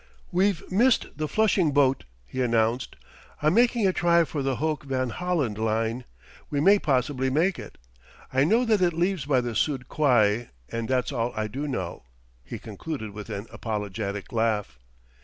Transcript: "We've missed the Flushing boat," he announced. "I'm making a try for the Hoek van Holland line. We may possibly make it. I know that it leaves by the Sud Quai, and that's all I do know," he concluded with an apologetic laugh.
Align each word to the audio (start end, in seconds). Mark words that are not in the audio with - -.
"We've 0.31 0.63
missed 0.71 1.15
the 1.15 1.27
Flushing 1.27 1.73
boat," 1.73 2.05
he 2.25 2.41
announced. 2.41 2.95
"I'm 3.39 3.53
making 3.53 3.85
a 3.85 3.93
try 3.93 4.23
for 4.23 4.41
the 4.41 4.55
Hoek 4.55 4.81
van 4.83 5.09
Holland 5.11 5.59
line. 5.59 6.05
We 6.49 6.59
may 6.59 6.79
possibly 6.79 7.29
make 7.29 7.59
it. 7.59 7.77
I 8.33 8.43
know 8.43 8.65
that 8.65 8.81
it 8.81 8.93
leaves 8.93 9.25
by 9.25 9.41
the 9.41 9.55
Sud 9.55 9.89
Quai, 9.89 10.49
and 10.71 10.89
that's 10.89 11.11
all 11.11 11.31
I 11.35 11.47
do 11.47 11.67
know," 11.67 12.01
he 12.43 12.57
concluded 12.57 13.11
with 13.11 13.29
an 13.29 13.45
apologetic 13.51 14.33
laugh. 14.33 14.79